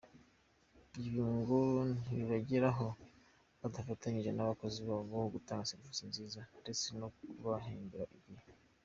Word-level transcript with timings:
Ibi 1.05 1.21
ngo 1.35 1.57
ntibabigeraho 2.01 2.87
badafatanyije 3.61 4.31
n’abakozi 4.33 4.79
babo 4.87 5.17
gutanga 5.35 5.69
serivisi 5.71 6.03
nziza, 6.11 6.41
ndetse 6.61 6.85
no 6.99 7.07
kubahembera 7.17 8.05
igihe. 8.19 8.45